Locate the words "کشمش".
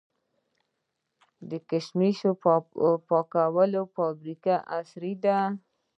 1.69-2.19